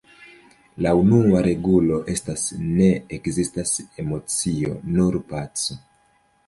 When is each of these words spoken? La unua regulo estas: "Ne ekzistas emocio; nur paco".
La 0.85 0.93
unua 0.99 1.41
regulo 1.47 1.99
estas: 2.15 2.47
"Ne 2.63 2.89
ekzistas 3.19 3.75
emocio; 4.05 4.77
nur 4.99 5.21
paco". 5.35 5.83